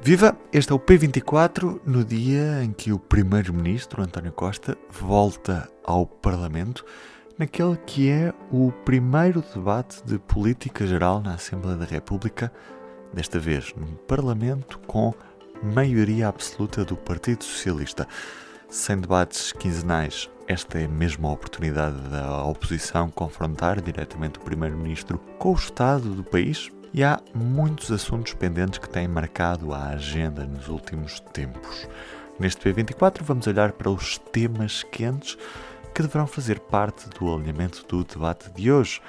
Viva! 0.00 0.38
Este 0.52 0.72
é 0.72 0.74
o 0.74 0.78
P24, 0.78 1.80
no 1.84 2.04
dia 2.04 2.62
em 2.62 2.72
que 2.72 2.92
o 2.92 3.00
Primeiro-Ministro 3.00 4.00
António 4.00 4.30
Costa 4.32 4.78
volta 4.88 5.68
ao 5.84 6.06
Parlamento, 6.06 6.84
naquele 7.36 7.76
que 7.84 8.08
é 8.08 8.32
o 8.50 8.70
primeiro 8.84 9.42
debate 9.54 10.00
de 10.06 10.18
política 10.18 10.86
geral 10.86 11.20
na 11.20 11.34
Assembleia 11.34 11.76
da 11.76 11.84
República, 11.84 12.50
desta 13.12 13.40
vez 13.40 13.74
num 13.76 13.96
Parlamento 14.06 14.78
com 14.86 15.12
maioria 15.74 16.28
absoluta 16.28 16.84
do 16.84 16.96
Partido 16.96 17.42
Socialista. 17.42 18.06
Sem 18.70 19.00
debates 19.00 19.52
quinzenais, 19.52 20.30
esta 20.46 20.78
é 20.78 20.86
mesmo 20.86 21.26
a 21.26 21.32
oportunidade 21.32 22.00
da 22.08 22.44
oposição 22.44 23.10
confrontar 23.10 23.80
diretamente 23.82 24.38
o 24.38 24.42
Primeiro-Ministro 24.42 25.18
com 25.38 25.52
o 25.52 25.56
estado 25.56 26.14
do 26.14 26.22
país, 26.22 26.70
e 26.92 27.04
há 27.04 27.20
muitos 27.34 27.90
assuntos 27.90 28.34
pendentes 28.34 28.78
que 28.78 28.88
têm 28.88 29.06
marcado 29.06 29.72
a 29.72 29.88
agenda 29.88 30.46
nos 30.46 30.68
últimos 30.68 31.20
tempos. 31.20 31.88
Neste 32.38 32.62
P24 32.62 33.22
vamos 33.22 33.46
olhar 33.46 33.72
para 33.72 33.90
os 33.90 34.18
temas 34.18 34.82
quentes 34.82 35.36
que 35.94 36.02
deverão 36.02 36.26
fazer 36.26 36.60
parte 36.60 37.08
do 37.18 37.34
alinhamento 37.34 37.84
do 37.86 38.04
debate 38.04 38.50
de 38.52 38.70
hoje. 38.70 39.00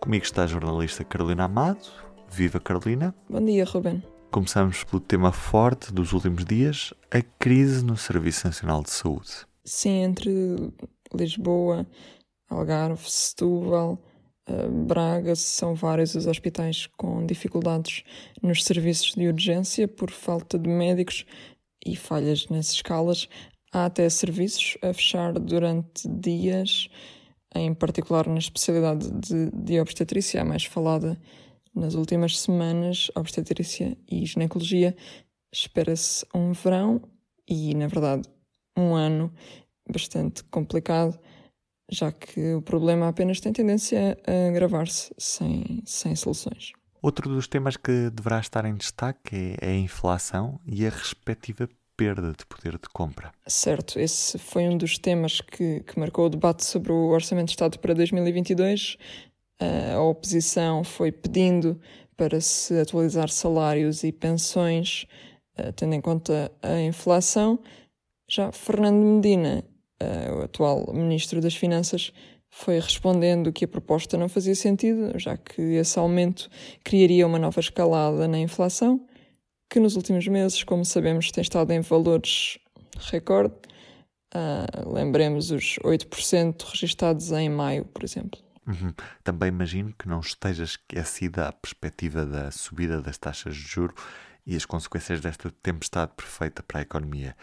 Comigo 0.00 0.24
está 0.24 0.44
a 0.44 0.46
jornalista 0.46 1.04
Carolina 1.04 1.44
Amado. 1.44 1.88
Viva 2.30 2.60
Carolina! 2.60 3.14
Bom 3.28 3.44
dia, 3.44 3.64
Ruben. 3.64 4.02
Começamos 4.30 4.84
pelo 4.84 5.00
tema 5.00 5.32
forte 5.32 5.92
dos 5.92 6.12
últimos 6.12 6.44
dias, 6.44 6.92
a 7.10 7.22
crise 7.38 7.84
no 7.84 7.96
Serviço 7.96 8.46
Nacional 8.46 8.82
de 8.82 8.90
Saúde. 8.90 9.46
Sim, 9.64 10.02
entre 10.02 10.72
Lisboa, 11.14 11.86
Algarve, 12.48 13.10
Setúbal, 13.10 13.98
Braga 14.86 15.34
são 15.34 15.74
vários 15.74 16.14
os 16.14 16.26
hospitais 16.26 16.86
com 16.96 17.26
dificuldades 17.26 18.04
nos 18.40 18.62
serviços 18.62 19.14
de 19.14 19.26
urgência 19.26 19.88
por 19.88 20.10
falta 20.10 20.56
de 20.56 20.68
médicos 20.68 21.26
e 21.84 21.96
falhas 21.96 22.48
nas 22.48 22.70
escalas. 22.70 23.28
Há 23.72 23.86
até 23.86 24.08
serviços 24.08 24.78
a 24.82 24.92
fechar 24.92 25.32
durante 25.32 26.08
dias, 26.08 26.88
em 27.54 27.74
particular 27.74 28.28
na 28.28 28.38
especialidade 28.38 29.10
de, 29.10 29.50
de 29.50 29.80
obstetrícia, 29.80 30.40
a 30.40 30.44
mais 30.44 30.64
falada 30.64 31.20
nas 31.74 31.94
últimas 31.94 32.38
semanas, 32.38 33.10
obstetrícia 33.16 33.98
e 34.08 34.24
ginecologia. 34.24 34.96
Espera-se 35.52 36.24
um 36.32 36.52
verão 36.52 37.02
e, 37.48 37.74
na 37.74 37.88
verdade, 37.88 38.28
um 38.78 38.94
ano 38.94 39.32
bastante 39.90 40.44
complicado 40.44 41.18
já 41.90 42.10
que 42.12 42.54
o 42.54 42.62
problema 42.62 43.08
apenas 43.08 43.40
tem 43.40 43.52
tendência 43.52 44.18
a 44.26 44.48
agravar-se 44.48 45.12
sem, 45.18 45.82
sem 45.84 46.14
soluções. 46.16 46.72
Outro 47.00 47.28
dos 47.28 47.46
temas 47.46 47.76
que 47.76 48.10
deverá 48.10 48.40
estar 48.40 48.64
em 48.64 48.74
destaque 48.74 49.56
é 49.60 49.68
a 49.68 49.76
inflação 49.76 50.58
e 50.66 50.86
a 50.86 50.90
respectiva 50.90 51.68
perda 51.96 52.32
de 52.32 52.44
poder 52.46 52.72
de 52.72 52.88
compra. 52.92 53.32
Certo, 53.46 53.98
esse 53.98 54.38
foi 54.38 54.68
um 54.68 54.76
dos 54.76 54.98
temas 54.98 55.40
que, 55.40 55.80
que 55.80 55.98
marcou 55.98 56.26
o 56.26 56.28
debate 56.28 56.64
sobre 56.64 56.92
o 56.92 57.08
Orçamento 57.08 57.46
de 57.46 57.52
Estado 57.52 57.78
para 57.78 57.94
2022. 57.94 58.98
A 59.94 60.00
oposição 60.00 60.84
foi 60.84 61.10
pedindo 61.10 61.80
para 62.16 62.40
se 62.40 62.78
atualizar 62.78 63.28
salários 63.28 64.02
e 64.02 64.12
pensões, 64.12 65.06
eh, 65.56 65.72
tendo 65.72 65.94
em 65.94 66.00
conta 66.00 66.50
a 66.62 66.80
inflação. 66.80 67.58
Já 68.28 68.52
Fernando 68.52 69.02
Medina 69.02 69.64
o 70.36 70.42
atual 70.42 70.92
Ministro 70.92 71.40
das 71.40 71.54
Finanças 71.54 72.12
foi 72.50 72.78
respondendo 72.78 73.52
que 73.52 73.64
a 73.64 73.68
proposta 73.68 74.16
não 74.16 74.28
fazia 74.28 74.54
sentido, 74.54 75.18
já 75.18 75.36
que 75.36 75.60
esse 75.60 75.98
aumento 75.98 76.48
criaria 76.82 77.26
uma 77.26 77.38
nova 77.38 77.60
escalada 77.60 78.26
na 78.26 78.38
inflação, 78.38 79.06
que 79.68 79.80
nos 79.80 79.96
últimos 79.96 80.26
meses, 80.26 80.62
como 80.64 80.84
sabemos, 80.84 81.30
tem 81.30 81.42
estado 81.42 81.72
em 81.72 81.80
valores 81.80 82.58
recorde. 83.10 83.54
Uh, 84.34 84.92
lembremos 84.92 85.50
os 85.50 85.78
8% 85.84 86.62
registados 86.62 87.30
em 87.32 87.48
maio, 87.48 87.84
por 87.84 88.04
exemplo. 88.04 88.40
Uhum. 88.66 88.92
Também 89.22 89.48
imagino 89.48 89.94
que 89.96 90.08
não 90.08 90.20
esteja 90.20 90.64
esquecida 90.64 91.48
a 91.48 91.52
perspectiva 91.52 92.26
da 92.26 92.50
subida 92.50 93.00
das 93.00 93.16
taxas 93.16 93.54
de 93.54 93.62
juro 93.62 93.94
e 94.46 94.56
as 94.56 94.64
consequências 94.64 95.20
desta 95.20 95.50
tempestade 95.62 96.12
perfeita 96.16 96.62
para 96.62 96.80
a 96.80 96.82
economia. 96.82 97.36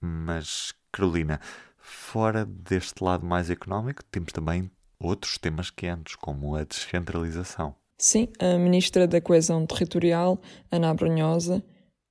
Mas, 0.00 0.72
Carolina, 0.90 1.40
Fora 1.80 2.44
deste 2.44 3.02
lado 3.02 3.26
mais 3.26 3.50
económico, 3.50 4.04
temos 4.04 4.32
também 4.32 4.70
outros 4.98 5.38
temas 5.38 5.70
quentes, 5.70 6.14
como 6.14 6.54
a 6.54 6.64
descentralização. 6.64 7.74
Sim, 7.98 8.28
a 8.38 8.56
Ministra 8.58 9.06
da 9.06 9.20
Coesão 9.20 9.66
Territorial, 9.66 10.40
Ana 10.70 10.90
Abranhosa, 10.90 11.62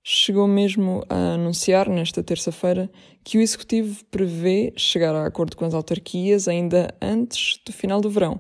chegou 0.04 0.48
mesmo 0.48 1.04
a 1.10 1.34
anunciar 1.34 1.90
nesta 1.90 2.24
terça-feira 2.24 2.90
que 3.24 3.38
o 3.38 3.42
Executivo 3.42 4.04
prevê 4.06 4.74
chegar 4.76 5.16
a 5.16 5.26
acordo 5.26 5.56
com 5.56 5.66
as 5.66 5.74
autarquias 5.74 6.48
ainda 6.48 6.94
antes 7.02 7.60
do 7.66 7.74
final 7.74 8.02
do 8.02 8.10
verão. 8.10 8.40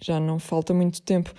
Já 0.00 0.18
não 0.18 0.38
falta 0.38 0.72
muito 0.72 1.02
tempo. 1.02 1.32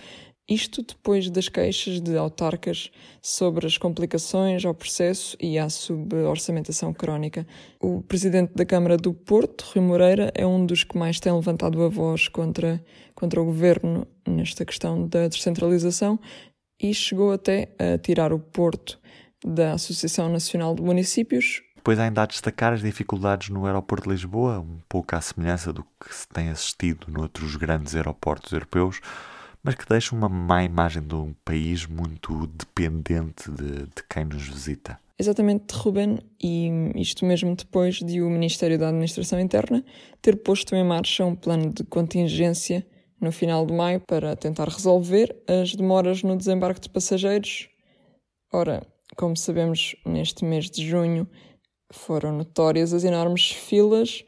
Isto 0.51 0.84
depois 0.84 1.29
das 1.29 1.47
queixas 1.47 2.01
de 2.01 2.17
autarcas 2.17 2.91
sobre 3.22 3.66
as 3.66 3.78
complicações 3.78 4.66
ao 4.66 4.73
processo 4.73 5.38
e 5.39 5.57
à 5.57 5.69
suborçamentação 5.69 6.94
crónica. 6.94 7.47
O 7.79 8.01
presidente 8.01 8.51
da 8.53 8.66
Câmara 8.66 8.97
do 8.97 9.13
Porto, 9.13 9.63
Rui 9.73 9.81
Moreira, 9.81 10.29
é 10.35 10.45
um 10.45 10.66
dos 10.66 10.84
que 10.84 10.97
mais 10.97 11.22
tem 11.22 11.31
levantado 11.31 11.81
a 11.81 11.88
voz 11.88 12.28
contra, 12.28 12.84
contra 13.16 13.41
o 13.41 13.45
governo 13.45 14.06
nesta 14.28 14.66
questão 14.66 15.07
da 15.07 15.29
descentralização 15.29 16.19
e 16.78 16.94
chegou 16.94 17.31
até 17.31 17.69
a 17.79 17.97
tirar 17.97 18.33
o 18.33 18.39
Porto 18.39 19.00
da 19.45 19.72
Associação 19.72 20.28
Nacional 20.28 20.75
de 20.75 20.81
Municípios. 20.81 21.62
Depois 21.78 21.97
ainda 21.97 22.19
há 22.19 22.23
a 22.25 22.28
destacar 22.28 22.73
as 22.73 22.81
dificuldades 22.81 23.47
no 23.47 23.66
aeroporto 23.66 24.03
de 24.03 24.16
Lisboa, 24.16 24.59
um 24.59 24.81
pouco 24.89 25.16
à 25.16 25.22
semelhança 25.22 25.72
do 25.72 25.85
que 25.97 26.13
se 26.13 26.28
tem 26.28 26.50
assistido 26.50 27.07
noutros 27.09 27.56
grandes 27.56 27.95
aeroportos 27.95 28.51
europeus 28.51 29.00
mas 29.64 29.76
que 29.76 29.88
deixa 29.88 30.16
uma 30.16 30.28
má 30.28 30.64
imagem 30.64 31.04
de 31.04 31.16
um 31.16 31.34
país 31.46 31.86
muito 31.86 32.48
dependente 32.48 33.52
de, 33.52 33.84
de 33.84 34.04
quem 34.10 34.26
nos 34.26 34.48
visita. 34.48 35.00
Exatamente, 35.20 35.72
Ruben, 35.74 36.18
e 36.42 36.70
isto 36.96 37.26
mesmo 37.26 37.56
depois 37.56 37.96
de 37.96 38.22
o 38.22 38.30
Ministério 38.30 38.80
da 38.80 38.90
Administração 38.90 39.40
Interna 39.40 39.86
ter 40.20 40.36
posto 40.38 40.76
em 40.76 40.84
marcha 40.84 41.24
um 41.24 41.36
plano 41.36 41.72
de 41.72 41.84
contingência 41.84 42.86
no 43.20 43.32
final 43.32 43.64
de 43.64 43.72
maio 43.72 44.00
para 44.00 44.36
tentar 44.36 44.68
resolver 44.68 45.36
as 45.48 45.76
demoras 45.76 46.24
no 46.24 46.36
desembarque 46.36 46.82
de 46.82 46.90
passageiros. 46.90 47.70
Ora, 48.52 48.82
como 49.16 49.38
sabemos, 49.38 49.96
neste 50.04 50.44
mês 50.44 50.72
de 50.72 50.88
junho 50.88 51.30
foram 51.94 52.32
notórias 52.32 52.92
as 52.92 53.04
enormes 53.04 53.52
filas 53.52 54.26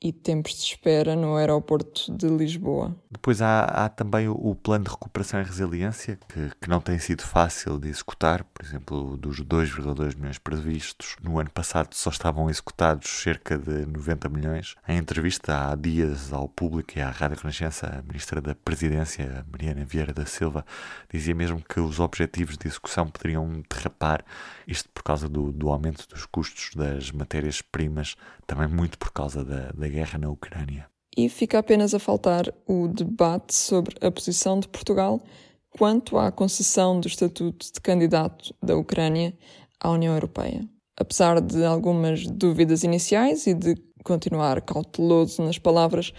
e 0.00 0.12
tempos 0.12 0.52
de 0.52 0.62
espera 0.62 1.16
no 1.16 1.36
aeroporto 1.36 2.12
de 2.14 2.28
Lisboa. 2.28 2.94
Depois 3.10 3.40
há, 3.40 3.64
há 3.64 3.88
também 3.88 4.28
o, 4.28 4.34
o, 4.34 4.54
plano 4.54 4.84
de 4.84 4.90
recuperação 4.90 5.40
e 5.40 5.44
resiliência, 5.44 6.18
que, 6.28 6.50
que 6.60 6.68
não 6.68 6.80
tem 6.80 6.98
sido 6.98 7.22
fácil 7.22 7.78
de 7.78 7.88
executar. 7.88 8.44
Por 8.44 8.64
exemplo, 8.64 9.16
dos 9.16 9.40
2,2 9.40 10.16
milhões 10.16 10.38
previstos, 10.38 11.16
no 11.22 11.38
ano 11.38 11.50
passado 11.50 11.94
só 11.94 12.10
estavam 12.10 12.50
executados 12.50 13.08
cerca 13.08 13.56
de 13.56 13.86
90 13.86 14.28
milhões. 14.28 14.76
Em 14.86 14.98
entrevista 14.98 15.70
há 15.70 15.74
dias 15.74 16.32
ao 16.32 16.46
público 16.46 16.98
e 16.98 17.00
à 17.00 17.10
Rádio 17.10 17.38
Renascença, 17.38 17.86
a 17.86 18.02
Ministra 18.02 18.40
da 18.40 18.54
Presidência, 18.54 19.46
Mariana 19.50 19.84
Vieira 19.84 20.12
da 20.12 20.26
Silva, 20.26 20.64
dizia 21.10 21.34
mesmo 21.34 21.62
que 21.62 21.80
os 21.80 22.00
objetivos 22.00 22.58
de 22.58 22.68
execução 22.68 23.08
poderiam 23.08 23.62
derrapar, 23.70 24.22
isto 24.66 24.90
por 24.90 25.02
causa 25.02 25.28
do, 25.28 25.52
do 25.52 25.70
aumento 25.70 26.06
dos 26.08 26.26
custos 26.26 26.70
das 26.74 27.10
matérias-primas, 27.10 28.14
também 28.46 28.68
muito 28.68 28.98
por 28.98 29.10
causa 29.10 29.44
da, 29.44 29.72
da 29.86 29.88
guerra 29.88 30.18
na 30.18 30.28
Ucrânia. 30.28 30.88
E 31.16 31.28
fica 31.28 31.58
apenas 31.58 31.94
a 31.94 31.98
faltar 31.98 32.52
o 32.66 32.88
debate 32.88 33.54
sobre 33.54 33.94
a 34.04 34.10
posição 34.10 34.58
de 34.58 34.68
Portugal 34.68 35.22
quanto 35.70 36.18
à 36.18 36.32
concessão 36.32 36.98
do 36.98 37.06
estatuto 37.06 37.72
de 37.72 37.80
candidato 37.80 38.54
da 38.62 38.76
Ucrânia 38.76 39.32
à 39.80 39.90
União 39.90 40.12
Europeia. 40.14 40.66
Apesar 40.98 41.40
de 41.40 41.64
algumas 41.64 42.26
dúvidas 42.26 42.82
iniciais 42.82 43.46
e 43.46 43.54
de 43.54 43.76
continuar 44.02 44.60
cauteloso 44.62 45.42
nas 45.42 45.58
palavras, 45.58 46.12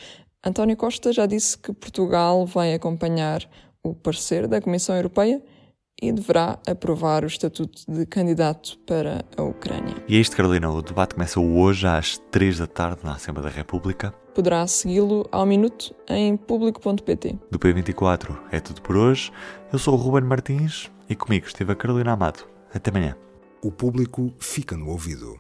António 0.46 0.78
Costa 0.78 1.12
já 1.12 1.26
disse 1.26 1.58
que 1.58 1.74
Portugal 1.74 2.46
vai 2.46 2.74
acompanhar 2.74 3.48
o 3.84 3.94
parecer 3.94 4.48
da 4.48 4.62
Comissão 4.62 4.96
Europeia 4.96 5.42
e 6.02 6.12
deverá 6.12 6.60
aprovar 6.68 7.24
o 7.24 7.28
estatuto 7.28 7.82
de 7.92 8.06
candidato 8.06 8.78
para 8.86 9.26
a 9.36 9.44
Ucrânia. 9.44 9.96
E 10.08 10.16
é 10.16 10.20
isto, 10.20 10.36
Carolina. 10.36 10.70
O 10.70 10.82
debate 10.82 11.16
começa 11.16 11.40
hoje 11.40 11.88
às 11.88 12.18
3 12.32 12.60
da 12.60 12.68
tarde 12.68 13.00
na 13.04 13.14
Assembleia 13.14 13.50
da 13.50 13.56
República. 13.56 14.14
Poderá 14.34 14.66
segui-lo 14.68 15.28
ao 15.32 15.46
minuto 15.46 15.96
em 16.08 16.38
público.pt. 16.38 17.40
Do 17.50 17.58
P24 17.58 18.38
é 18.52 18.60
tudo 18.60 18.82
por 18.82 18.96
hoje. 18.96 19.32
Eu 19.74 19.80
sou 19.80 19.96
o 19.96 19.98
Ruben 19.98 20.28
Martins 20.28 20.92
e 21.10 21.16
comigo 21.16 21.48
esteve 21.48 21.72
a 21.72 21.76
Carolina 21.76 22.14
Amado. 22.14 22.46
Até 22.74 22.92
amanhã. 22.92 23.16
O 23.64 23.72
público 23.72 24.32
fica 24.38 24.78
no 24.78 24.90
ouvido. 24.90 25.40